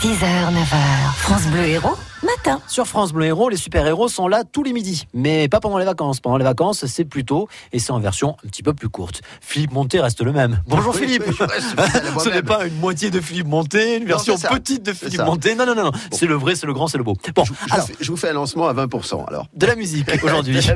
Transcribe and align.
6h, 0.00 0.24
9h, 0.50 1.14
France 1.16 1.46
Bleu 1.48 1.66
Héros, 1.66 1.98
matin. 2.36 2.60
Sur 2.68 2.86
France 2.86 3.12
Bleu 3.12 3.26
Héros, 3.26 3.48
les 3.48 3.56
super-héros 3.56 4.08
sont 4.08 4.28
là 4.28 4.44
tous 4.44 4.62
les 4.62 4.72
midis. 4.72 5.06
Mais 5.14 5.48
pas 5.48 5.60
pendant 5.60 5.78
les 5.78 5.84
vacances. 5.84 6.20
Pendant 6.20 6.36
les 6.36 6.44
vacances, 6.44 6.86
c'est 6.86 7.04
plus 7.04 7.24
tôt 7.24 7.48
et 7.72 7.78
c'est 7.78 7.90
en 7.92 7.98
version 8.00 8.36
un 8.44 8.48
petit 8.48 8.62
peu 8.62 8.74
plus 8.74 8.88
courte. 8.88 9.22
Philippe 9.40 9.72
Monté 9.72 10.00
reste 10.00 10.20
le 10.22 10.32
même. 10.32 10.62
Bonjour 10.66 10.94
Oui, 10.94 11.02
Philippe 11.02 11.24
oui, 11.26 11.34
je 11.38 12.20
Ce 12.24 12.28
n'est 12.28 12.42
pas 12.42 12.66
une 12.66 12.76
moitié 12.78 13.10
de 13.10 13.20
Philippe 13.20 13.46
Monté, 13.48 13.96
une 13.96 14.04
version 14.04 14.36
petite 14.36 14.82
de 14.84 14.92
Philippe. 14.92 15.20
Monté. 15.22 15.54
Non, 15.54 15.66
non, 15.66 15.74
non, 15.74 15.84
non. 15.84 15.92
C'est 16.12 16.26
le 16.26 16.34
vrai, 16.34 16.54
c'est 16.54 16.66
le 16.66 16.72
grand, 16.74 16.86
c'est 16.88 16.98
le 16.98 17.04
beau. 17.04 17.14
Bon, 17.34 17.44
Je, 17.44 17.52
je 17.68 17.74
alors, 17.74 17.86
fais- 17.86 17.94
je 18.00 18.10
vous 18.10 18.16
fais 18.16 18.30
un 18.30 18.34
lancement 18.34 18.68
à 18.68 18.74
20% 18.74 19.26
alors. 19.28 19.46
de 19.54 19.66
la 19.66 19.74
musique 19.76 20.06
aujourd'hui. 20.22 20.60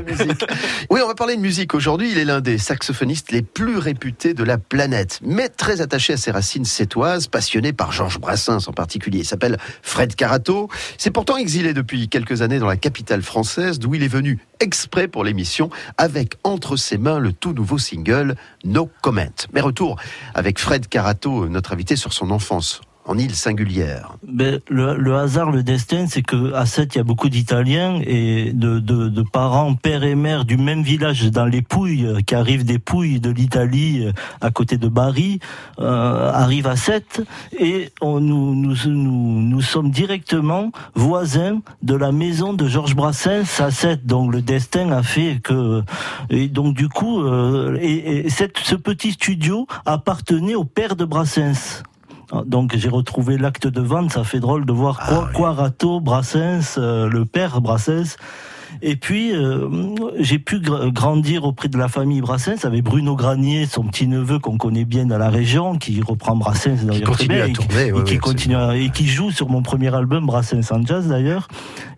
Oui, 0.89 0.99
on 1.03 1.07
va 1.07 1.15
parler 1.15 1.35
de 1.35 1.41
musique 1.41 1.73
aujourd'hui. 1.73 2.11
Il 2.11 2.17
est 2.17 2.25
l'un 2.25 2.41
des 2.41 2.57
saxophonistes 2.57 3.31
les 3.31 3.41
plus 3.41 3.77
réputés 3.77 4.33
de 4.33 4.43
la 4.43 4.57
planète, 4.57 5.19
mais 5.23 5.49
très 5.49 5.81
attaché 5.81 6.13
à 6.13 6.17
ses 6.17 6.31
racines 6.31 6.65
sétoises, 6.65 7.27
passionné 7.27 7.73
par 7.73 7.91
Georges 7.91 8.19
Brassens 8.19 8.67
en 8.67 8.73
particulier. 8.73 9.19
Il 9.19 9.25
s'appelle 9.25 9.57
Fred 9.81 10.15
Carato. 10.15 10.69
C'est 10.97 11.11
pourtant 11.11 11.37
exilé 11.45 11.75
depuis 11.75 12.09
quelques 12.09 12.41
années 12.41 12.57
dans 12.57 12.65
la 12.65 12.75
capitale 12.75 13.21
française, 13.21 13.77
d'où 13.77 13.93
il 13.93 14.01
est 14.01 14.07
venu 14.07 14.39
exprès 14.59 15.07
pour 15.07 15.23
l'émission, 15.23 15.69
avec 15.95 16.37
entre 16.43 16.75
ses 16.75 16.97
mains 16.97 17.19
le 17.19 17.33
tout 17.33 17.53
nouveau 17.53 17.77
single 17.77 18.35
No 18.63 18.89
Comment. 19.03 19.29
Mais 19.53 19.61
retour 19.61 20.01
avec 20.33 20.57
Fred 20.57 20.87
Carato, 20.87 21.47
notre 21.47 21.71
invité 21.71 21.97
sur 21.97 22.13
son 22.13 22.31
enfance 22.31 22.81
en 23.05 23.17
île 23.17 23.35
singulière. 23.35 24.17
Ben, 24.27 24.59
le, 24.67 24.95
le 24.95 25.15
hasard, 25.15 25.51
le 25.51 25.61
destin, 25.63 26.07
c'est 26.07 26.23
que 26.23 26.53
à 26.53 26.65
Sète, 26.65 26.95
il 26.95 26.97
y 26.97 27.01
a 27.01 27.03
beaucoup 27.03 27.29
d'Italiens 27.29 28.01
et 28.05 28.51
de, 28.51 28.79
de, 28.79 29.09
de 29.09 29.21
parents, 29.21 29.75
père 29.75 30.03
et 30.03 30.15
mère 30.15 30.43
du 30.43 30.57
même 30.57 30.81
village 30.81 31.29
dans 31.31 31.45
les 31.45 31.61
Pouilles, 31.61 32.07
qui 32.25 32.33
arrivent 32.33 32.65
des 32.65 32.79
Pouilles 32.79 33.19
de 33.19 33.29
l'Italie, 33.29 34.05
euh, 34.05 34.11
à 34.41 34.49
côté 34.49 34.77
de 34.77 34.87
Bari, 34.87 35.39
euh, 35.79 36.31
arrivent 36.31 36.67
à 36.67 36.75
Sète 36.75 37.21
et 37.59 37.91
on, 38.01 38.19
nous, 38.19 38.55
nous, 38.55 38.75
nous, 38.85 39.41
nous 39.41 39.61
sommes 39.61 39.91
directement 39.91 40.71
voisins 40.95 41.61
de 41.83 41.95
la 41.95 42.11
maison 42.11 42.53
de 42.53 42.67
Georges 42.67 42.95
Brassens 42.95 43.59
à 43.59 43.69
Sète. 43.69 44.05
Donc 44.05 44.33
le 44.33 44.41
destin 44.41 44.91
a 44.91 45.03
fait 45.03 45.39
que 45.43 45.83
et 46.29 46.47
donc 46.47 46.75
du 46.75 46.89
coup, 46.89 47.21
euh, 47.21 47.77
et, 47.79 48.25
et 48.25 48.29
cette, 48.29 48.57
ce 48.57 48.75
petit 48.75 49.11
studio 49.11 49.67
appartenait 49.85 50.55
au 50.55 50.63
père 50.63 50.95
de 50.95 51.05
Brassens. 51.05 51.83
Ah, 52.31 52.41
Donc 52.45 52.75
j'ai 52.75 52.89
retrouvé 52.89 53.37
l'acte 53.37 53.67
de 53.67 53.81
vente, 53.81 54.11
ça 54.11 54.23
fait 54.23 54.39
drôle 54.39 54.65
de 54.65 54.73
voir 54.73 54.99
quoi, 54.99 55.29
Quarato, 55.33 55.99
Brassens, 55.99 56.77
euh, 56.77 57.07
le 57.07 57.25
père 57.25 57.61
Brassens. 57.61 58.17
Et 58.81 58.95
puis 58.95 59.31
euh, 59.33 59.69
j'ai 60.19 60.39
pu 60.39 60.57
gr- 60.59 60.91
grandir 60.91 61.43
auprès 61.45 61.67
de 61.67 61.77
la 61.77 61.87
famille 61.87 62.21
Brassens 62.21 62.63
avec 62.65 62.83
Bruno 62.83 63.15
Granier, 63.15 63.65
son 63.65 63.83
petit 63.83 64.07
neveu 64.07 64.39
qu'on 64.39 64.57
connaît 64.57 64.85
bien 64.85 65.05
dans 65.05 65.17
la 65.17 65.29
région, 65.29 65.77
qui 65.77 66.01
reprend 66.01 66.35
Brassens 66.35 66.83
d'ailleurs 66.85 67.11
très 67.11 67.25
continue 67.27 67.41
à 67.41 67.47
et 67.47 67.53
qui- 67.53 67.67
tourner, 67.67 67.87
et 67.87 67.91
ouais, 67.93 68.03
qui 68.03 68.13
ouais, 68.13 68.19
continue 68.19 68.55
à- 68.55 68.75
et 68.75 68.89
qui 68.89 69.07
joue 69.07 69.31
sur 69.31 69.49
mon 69.49 69.61
premier 69.61 69.93
album 69.93 70.25
Brassens 70.25 70.71
en 70.71 70.85
jazz 70.85 71.07
d'ailleurs. 71.07 71.47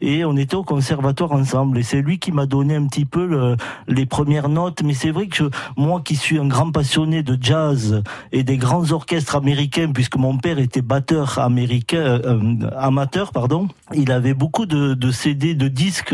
Et 0.02 0.24
on 0.26 0.38
était 0.38 0.56
au 0.56 0.64
conservatoire 0.64 1.32
ensemble. 1.32 1.80
Et 1.80 1.84
c'est 1.84 2.02
lui 2.02 2.20
qui 2.20 2.32
m'a 2.32 2.46
donné 2.46 2.76
un 2.76 2.86
petit 2.86 3.06
peu 3.06 3.26
le- 3.26 3.56
les 3.88 4.06
premières 4.06 4.50
notes. 4.50 4.82
Mais 4.84 4.94
c'est 4.94 5.12
vrai 5.12 5.28
que 5.28 5.36
je- 5.36 5.44
moi 5.76 6.02
qui 6.04 6.16
suis 6.16 6.38
un 6.40 6.48
grand 6.48 6.72
passionné 6.72 7.24
de 7.24 7.38
jazz 7.40 8.02
et 8.32 8.44
des 8.44 8.58
grands 8.58 8.92
orchestres 8.92 9.36
américains, 9.36 9.92
puisque 9.94 10.16
mon 10.18 10.38
père 10.38 10.60
était 10.60 10.82
batteur 10.82 11.40
américain, 11.40 11.98
euh, 11.98 12.20
euh, 12.26 12.70
amateur, 12.78 13.32
pardon, 13.32 13.68
il 13.94 14.12
avait 14.12 14.34
beaucoup 14.36 14.66
de, 14.66 14.94
de 14.94 15.12
CD, 15.12 15.56
de 15.56 15.68
disques 15.68 16.14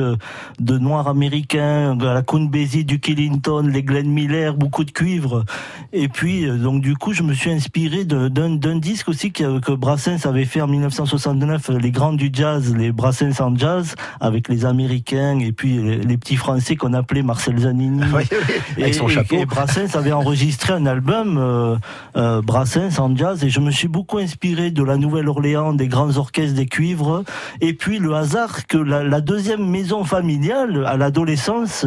de 0.60 0.78
noirs 0.78 1.08
américains, 1.08 1.96
de 1.96 2.06
la 2.06 2.22
Count 2.22 2.46
Basie, 2.46 2.86
du 2.86 3.00
Killington, 3.00 3.68
les 3.72 3.84
Glenn 3.84 4.10
Miller, 4.10 4.56
beaucoup 4.56 4.84
de 4.84 4.92
cuivre. 4.92 5.46
Et 5.92 6.08
puis, 6.08 6.46
euh, 6.46 6.58
donc 6.58 6.82
du 6.82 6.96
coup, 6.96 7.14
je 7.14 7.24
me 7.24 7.34
suis 7.34 7.52
inspiré 7.52 8.06
d'un 8.06 8.76
disque 8.78 9.10
aussi 9.10 9.32
que, 9.32 9.60
que 9.60 9.72
Brassens 9.72 10.26
avait 10.26 10.46
fait 10.46 10.62
en 10.62 10.68
1969, 10.68 11.70
euh, 11.70 11.80
les 11.80 11.92
grands 11.92 12.14
du 12.14 12.30
jazz, 12.32 12.76
les 12.76 12.92
Brassens 12.92 13.40
en 13.40 13.56
jazz, 13.56 13.96
avec 14.20 14.50
les 14.50 14.66
Américains 14.66 15.40
et 15.40 15.52
puis 15.52 15.78
les, 15.78 15.98
les 15.98 16.18
petits 16.18 16.36
Français 16.36 16.76
qu'on 16.76 16.94
appelait 16.94 17.24
Marcel 17.24 17.60
Zanini. 17.60 18.04
Oui, 18.14 18.24
oui, 18.32 18.84
avec 18.84 18.94
son 18.94 19.08
et, 19.08 19.14
chapeau. 19.14 19.36
et 19.36 19.46
Brassens 19.46 19.96
avait 19.96 20.12
enregistré 20.12 20.74
un 20.74 20.86
album 20.86 21.38
euh, 21.38 21.76
euh, 22.16 22.42
Brassens 22.42 23.00
en 23.00 23.16
jazz 23.16 23.44
et 23.44 23.50
je 23.50 23.60
me 23.60 23.72
suis 23.72 23.88
beaucoup 23.88 24.20
inspiré 24.20 24.70
de 24.70 24.84
la 24.84 24.98
Nouvelle-Orléans, 24.98 25.74
des 25.74 25.88
grands 25.88 26.16
orchestres, 26.18 26.56
des 26.56 26.68
cuivres. 26.68 27.24
Et 27.62 27.74
puis 27.74 27.98
le 27.98 28.14
hasard 28.14 28.68
que 28.68 28.78
la, 28.78 29.04
la 29.04 29.22
deuxième 29.22 29.68
maison 29.68 30.04
familiale 30.04 30.43
à 30.52 30.98
l'adolescence, 30.98 31.86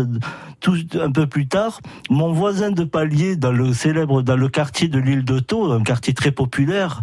tout 0.60 0.76
un 1.00 1.10
peu 1.10 1.26
plus 1.26 1.46
tard, 1.46 1.80
mon 2.10 2.32
voisin 2.32 2.70
de 2.70 2.84
palier 2.84 3.36
dans 3.36 3.52
le 3.52 3.72
célèbre 3.72 4.22
dans 4.22 4.36
le 4.36 4.48
quartier 4.48 4.88
de 4.88 4.98
l'île 4.98 5.24
de 5.24 5.42
un 5.72 5.82
quartier 5.82 6.12
très 6.12 6.32
populaire, 6.32 7.02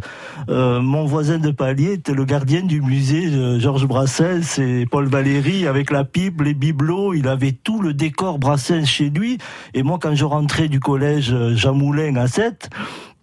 euh, 0.50 0.82
mon 0.82 1.06
voisin 1.06 1.38
de 1.38 1.52
palier 1.52 1.94
était 1.94 2.14
le 2.14 2.26
gardien 2.26 2.62
du 2.62 2.82
musée 2.82 3.28
euh, 3.28 3.60
Georges 3.60 3.88
Brassens 3.88 4.60
et 4.60 4.86
Paul 4.86 5.08
Valéry 5.08 5.68
avec 5.68 5.92
la 5.92 6.04
pipe, 6.04 6.42
les 6.42 6.54
bibelots, 6.54 7.14
il 7.14 7.28
avait 7.28 7.52
tout 7.54 7.82
le 7.82 7.94
décor 7.94 8.40
Brassens 8.40 8.86
chez 8.86 9.10
lui. 9.10 9.38
Et 9.74 9.84
moi, 9.84 9.98
quand 10.02 10.16
je 10.16 10.26
rentrais 10.26 10.68
du 10.68 10.80
collège 10.80 11.32
euh, 11.34 11.56
Jean 11.56 11.74
Moulin 11.74 12.16
à 12.16 12.28
7, 12.28 12.70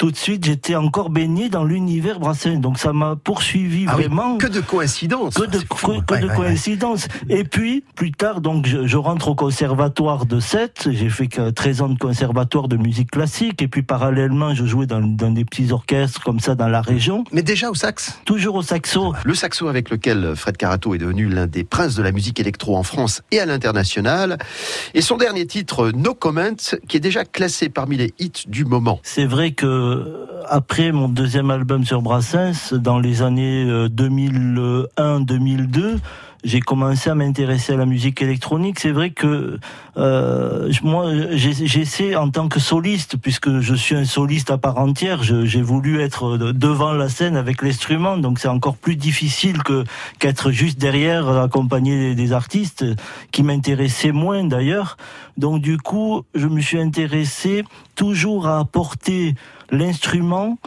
tout 0.01 0.11
de 0.11 0.17
suite, 0.17 0.47
j'étais 0.47 0.77
encore 0.77 1.11
baigné 1.11 1.51
dans 1.51 1.63
l'univers 1.63 2.21
Brassens. 2.21 2.57
Donc 2.61 2.79
ça 2.79 2.95
m'a 2.95 3.17
poursuivi 3.17 3.85
Ah 3.87 3.97
oui, 3.99 4.05
vraiment. 4.05 4.39
que 4.39 4.47
de 4.47 4.61
coïncidences. 4.61 5.35
Que 5.35 5.45
de, 5.45 5.59
que- 5.59 5.87
Ouais, 5.87 6.01
ouais, 6.11 6.25
ouais. 6.25 6.35
coïncidences. 6.37 7.07
Et 7.29 7.45
puis, 7.45 7.85
plus 7.97 8.11
tard, 8.13 8.41
donc, 8.41 8.65
je, 8.65 8.87
je 8.87 8.97
rentre 8.97 9.29
au 9.29 9.35
conservatoire 9.35 10.25
de 10.25 10.41
Sète. 10.41 10.89
J'ai 10.91 11.11
fait 11.11 11.27
que 11.27 11.51
13 11.51 11.83
ans 11.83 11.89
de 11.91 11.99
conservatoire 11.99 12.67
de 12.69 12.79
musique 12.79 13.11
classique. 13.11 13.61
Et 13.61 13.69
puis, 13.69 13.83
parallèlement, 13.83 14.55
je 14.55 14.65
jouais 14.65 14.87
dans, 14.87 15.03
dans 15.03 15.31
des 15.31 15.45
petits 15.45 15.71
orchestres 15.71 16.23
comme 16.25 16.41
ça 16.41 16.55
dans 16.55 16.69
la 16.69 16.81
région. 16.81 17.25
Mais 17.31 17.43
déjà 17.43 17.69
au 17.71 17.75
sax? 17.75 18.19
Toujours 18.25 18.55
au 18.55 18.63
saxo. 18.63 19.13
Le 19.25 19.35
saxo 19.35 19.69
avec 19.69 19.91
lequel 19.91 20.35
Fred 20.35 20.57
Carato 20.57 20.95
est 20.95 20.99
devenu 20.99 21.29
l'un 21.29 21.47
des 21.47 21.65
princes 21.65 21.95
de 21.95 22.03
la 22.03 22.13
musique 22.13 22.41
électro 22.41 22.75
en 22.75 22.85
France 22.85 23.21
et 23.33 23.39
à 23.41 23.45
l'international. 23.45 24.39
Et 24.95 25.03
son 25.03 25.19
dernier 25.19 25.47
titre, 25.47 25.91
No 25.95 26.15
Comment, 26.15 26.57
qui 26.89 26.97
est 26.97 27.01
déjà 27.01 27.27
classé 27.27 27.69
parmi 27.69 27.99
les 27.99 28.15
hits 28.19 28.45
du 28.49 28.65
moment. 28.65 28.99
C'est 29.03 29.27
vrai 29.27 29.51
que 29.51 29.90
après 30.51 30.91
mon 30.91 31.09
deuxième 31.09 31.51
album 31.51 31.85
sur 31.85 32.03
Brassens, 32.03 32.75
dans 32.75 32.99
les 32.99 33.23
années 33.23 33.65
euh, 33.69 33.89
2001-2002, 33.89 35.99
j'ai 36.43 36.61
commencé 36.61 37.11
à 37.11 37.15
m'intéresser 37.15 37.75
à 37.75 37.77
la 37.77 37.87
musique 37.87 38.23
électronique. 38.23 38.81
C'est 38.81 38.93
vrai 38.93 39.11
que 39.11 39.59
euh, 39.97 40.73
moi, 40.83 41.11
j'essaie 41.33 42.15
en 42.17 42.31
tant 42.31 42.49
que 42.49 42.61
soliste, 42.61 43.17
puisque 43.17 43.61
je 43.61 43.75
suis 43.75 43.95
un 43.95 44.05
soliste 44.05 44.51
à 44.51 44.59
part 44.59 44.79
entière, 44.79 45.23
j'ai 45.23 45.63
voulu 45.63 46.01
être 46.01 46.39
de- 46.39 46.53
devant 46.53 46.93
la 46.93 47.09
scène 47.09 47.37
avec 47.37 47.63
l'instrument, 47.63 48.17
donc 48.17 48.39
c'est 48.39 48.49
encore 48.49 48.77
plus 48.77 48.97
difficile 48.97 49.63
que 49.63 49.85
qu'être 50.19 50.51
juste 50.51 50.79
derrière, 50.79 51.29
accompagné 51.29 51.99
des, 51.99 52.15
des 52.15 52.33
artistes, 52.33 52.85
qui 53.33 53.43
m'intéressaient 53.43 54.13
moins 54.13 54.45
d'ailleurs. 54.45 54.97
Donc 55.37 55.61
du 55.61 55.77
coup, 55.77 56.23
je 56.35 56.47
me 56.47 56.61
suis 56.61 56.81
intéressé 56.81 57.65
toujours 57.97 58.47
à 58.47 58.59
apporter 58.59 59.35
l'instrument 59.71 60.59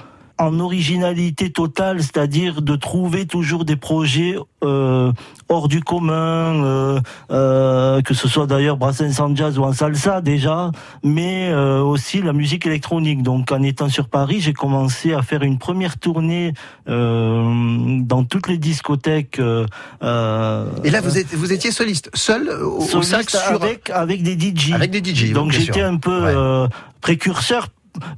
en 0.44 0.60
originalité 0.60 1.52
totale, 1.52 2.02
c'est-à-dire 2.02 2.62
de 2.62 2.76
trouver 2.76 3.26
toujours 3.26 3.64
des 3.64 3.78
projets 3.78 4.36
euh, 4.64 5.12
hors 5.48 5.68
du 5.68 5.82
commun, 5.82 6.64
euh, 6.64 7.00
euh, 7.32 8.02
que 8.02 8.14
ce 8.14 8.28
soit 8.28 8.46
d'ailleurs 8.46 8.78
Brassens 8.78 9.20
en 9.20 9.34
jazz 9.36 9.58
ou 9.58 9.64
en 9.64 9.72
salsa 9.74 10.22
déjà, 10.22 10.72
mais 11.04 11.54
aussi 11.54 12.22
la 12.22 12.34
musique 12.34 12.66
électronique. 12.66 13.24
Donc 13.24 13.52
en 13.52 13.62
étant 13.64 13.88
sur 13.90 14.10
Paris, 14.10 14.42
j'ai 14.42 14.54
commencé 14.54 15.14
à 15.14 15.22
faire 15.22 15.44
une 15.44 15.58
première 15.58 15.98
tournée 15.98 16.54
dans 16.88 18.24
toutes 18.30 18.48
les 18.48 18.58
discothèques. 18.58 19.40
Et 19.40 20.90
là, 20.90 21.02
vous, 21.02 21.18
êtes, 21.18 21.34
vous 21.34 21.54
étiez 21.54 21.72
soliste, 21.72 22.10
seul 22.14 22.50
au, 22.50 22.80
au 22.80 22.82
soliste 22.82 23.30
sur... 23.30 23.64
avec, 23.64 23.90
avec 23.90 24.24
des 24.24 24.34
DJ. 24.38 24.74
Avec 24.74 24.92
des 24.92 25.04
DJ, 25.04 25.32
Donc 25.32 25.52
j'étais 25.52 25.82
un 25.82 25.98
peu 25.98 26.14
Ouais. 26.24 26.68
précurseur 27.02 27.68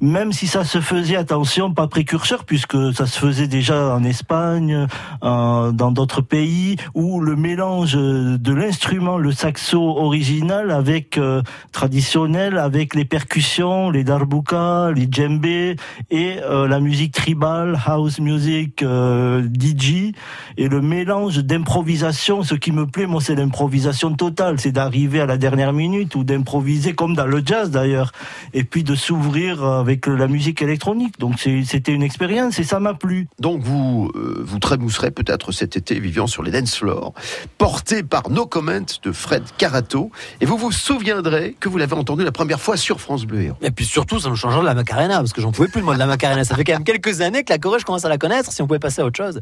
même 0.02 0.32
si 0.32 0.48
ça 0.48 0.64
se 0.64 0.80
faisait, 0.80 1.16
attention, 1.16 1.74
pas 1.74 1.88
précurseur, 1.88 2.46
puisque 2.46 2.78
ça 2.94 3.06
se 3.06 3.20
faisait 3.20 3.48
déjà 3.48 3.96
en 3.96 4.04
Espagne, 4.04 4.88
euh, 5.24 5.72
dans 5.72 5.92
d'autres 5.92 6.22
pays, 6.22 6.78
où 6.94 7.20
le 7.20 7.36
mélange 7.36 7.94
de 7.94 8.54
l'instrument, 8.54 9.18
le 9.18 9.32
saxo 9.32 9.82
original, 9.82 10.72
avec 10.72 11.18
euh, 11.18 11.42
traditionnel, 11.72 12.58
avec 12.58 12.96
les 12.96 13.06
percussions, 13.06 13.90
les 13.90 14.04
darbuka, 14.04 14.92
les 14.96 15.08
djembés, 15.10 15.76
et 16.10 16.38
euh, 16.44 16.68
la 16.68 16.80
musique 16.80 17.14
tribal, 17.14 17.78
house 17.86 18.20
music, 18.20 18.82
euh, 18.84 19.48
DJ, 19.60 20.14
et 20.58 20.68
le 20.70 20.82
mélange 20.82 21.40
d'improvisation. 21.40 22.44
Ce 22.44 22.56
qui 22.56 22.72
me 22.72 22.86
plaît, 22.86 23.08
moi, 23.08 23.22
c'est 23.22 23.36
l'improvisation 23.36 24.14
totale, 24.14 24.60
c'est 24.60 24.72
d'arriver 24.72 25.22
à 25.22 25.26
la 25.26 25.38
dernière 25.38 25.74
minute 25.74 26.16
ou 26.16 26.24
d'improviser 26.24 26.94
comme 26.94 27.16
dans 27.16 27.26
le 27.26 27.42
jazz 27.46 27.72
d'ailleurs, 27.72 28.12
et 28.54 28.64
puis 28.64 28.84
de 28.84 28.96
s'ouvrir 28.96 29.65
avec 29.66 30.08
la 30.08 30.28
musique 30.28 30.62
électronique. 30.62 31.20
Donc 31.20 31.40
c'était 31.40 31.92
une 31.92 32.04
expérience 32.04 32.60
et 32.60 32.64
ça 32.64 32.80
m'a 32.80 32.94
plu. 32.94 33.28
Donc 33.40 33.62
vous 33.62 34.12
euh, 34.16 34.44
vous 34.46 34.60
trémousserez 34.60 35.12
peut-être 35.12 35.52
cet 35.52 35.78
été 35.78 36.00
vivant 36.00 36.28
sur 36.28 36.44
les 36.44 36.52
dance 36.52 36.76
floors, 36.76 37.14
porté 37.58 38.04
par 38.04 38.30
No 38.30 38.46
Comment 38.46 38.86
de 39.04 39.12
Fred 39.12 39.44
Carato, 39.58 40.12
et 40.42 40.46
vous 40.46 40.58
vous 40.58 40.72
souviendrez 40.72 41.56
que 41.60 41.70
vous 41.70 41.78
l'avez 41.78 41.96
entendu 41.96 42.24
la 42.24 42.32
première 42.32 42.60
fois 42.60 42.78
sur 42.78 43.00
France 43.00 43.26
Bleu 43.26 43.54
Et 43.62 43.72
puis 43.72 43.86
surtout, 43.86 44.20
ça 44.20 44.30
nous 44.30 44.36
changera 44.36 44.62
de 44.62 44.66
la 44.66 44.74
Macarena, 44.74 45.18
parce 45.18 45.34
que 45.34 45.42
j'en 45.42 45.52
pouvais 45.52 45.68
plus 45.68 45.82
le 45.82 45.86
mot 45.86 45.94
de 45.94 46.00
la 46.00 46.06
Macarena. 46.06 46.44
Ça 46.44 46.56
fait 46.56 46.64
quand 46.64 46.74
même 46.74 46.84
quelques 46.84 47.22
années 47.22 47.44
que 47.44 47.52
la 47.52 47.60
Corée, 47.60 47.80
je 47.80 47.86
commence 47.86 48.06
à 48.06 48.10
la 48.10 48.18
connaître. 48.18 48.52
Si 48.52 48.62
on 48.62 48.68
pouvait 48.68 48.80
passer 48.80 49.02
à 49.02 49.06
autre 49.06 49.18
chose. 49.18 49.42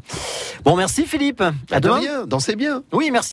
Bon, 0.63 0.75
merci 0.75 1.05
Philippe. 1.05 1.43
À, 1.71 1.79
demain. 1.79 1.99
Dansez 2.27 2.55
bien. 2.55 2.83
Oui, 2.91 3.09
merci. 3.11 3.21